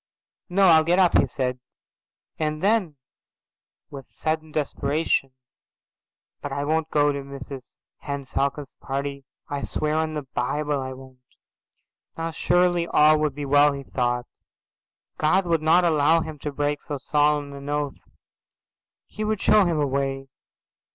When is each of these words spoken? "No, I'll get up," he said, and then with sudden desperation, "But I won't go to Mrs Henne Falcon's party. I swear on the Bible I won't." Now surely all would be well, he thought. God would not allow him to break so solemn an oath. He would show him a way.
"No, 0.49 0.65
I'll 0.65 0.83
get 0.83 0.97
up," 0.97 1.15
he 1.15 1.27
said, 1.27 1.59
and 2.39 2.63
then 2.63 2.95
with 3.91 4.09
sudden 4.11 4.51
desperation, 4.51 5.35
"But 6.41 6.51
I 6.51 6.65
won't 6.65 6.89
go 6.89 7.11
to 7.11 7.21
Mrs 7.21 7.81
Henne 7.99 8.25
Falcon's 8.25 8.75
party. 8.81 9.25
I 9.47 9.61
swear 9.61 9.93
on 9.95 10.15
the 10.15 10.23
Bible 10.23 10.81
I 10.81 10.93
won't." 10.93 11.19
Now 12.17 12.31
surely 12.31 12.87
all 12.87 13.19
would 13.19 13.35
be 13.35 13.45
well, 13.45 13.73
he 13.73 13.83
thought. 13.83 14.25
God 15.19 15.45
would 15.45 15.61
not 15.61 15.85
allow 15.85 16.21
him 16.21 16.39
to 16.39 16.51
break 16.51 16.81
so 16.81 16.97
solemn 16.97 17.53
an 17.53 17.69
oath. 17.69 17.99
He 19.05 19.23
would 19.23 19.39
show 19.39 19.65
him 19.65 19.79
a 19.79 19.85
way. 19.85 20.29